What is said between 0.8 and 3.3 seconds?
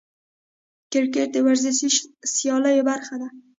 کرکټ د ورزشي سیالیو برخه ده.